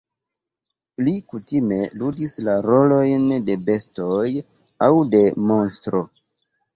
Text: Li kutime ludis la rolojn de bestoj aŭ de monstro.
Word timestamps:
Li 1.07 1.11
kutime 1.33 1.77
ludis 2.03 2.33
la 2.47 2.55
rolojn 2.67 3.27
de 3.49 3.57
bestoj 3.67 4.23
aŭ 4.87 4.89
de 5.13 5.21
monstro. 5.51 6.03